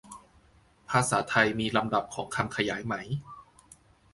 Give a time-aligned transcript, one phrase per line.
[0.89, 2.95] ภาษาไทยมีลำดับของคำขยายไหม